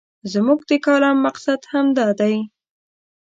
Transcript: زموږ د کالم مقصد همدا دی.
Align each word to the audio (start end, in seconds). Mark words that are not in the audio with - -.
زموږ 0.33 0.59
د 0.69 0.71
کالم 0.85 1.17
مقصد 1.25 1.59
همدا 1.71 2.07
دی. 2.19 2.35